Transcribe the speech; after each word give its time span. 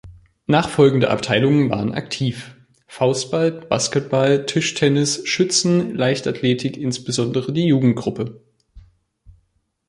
Nachfolgende 0.47 1.11
Abteilungen 1.11 1.69
waren 1.69 1.93
aktiv: 1.93 2.55
Faustball, 2.87 3.51
Basketball, 3.51 4.47
Tischtennis, 4.47 5.27
Schützen, 5.27 5.93
Leichtathletik 5.93 6.75
insbesondere 6.75 7.53
die 7.53 7.67
Jugendgruppe. 7.67 8.41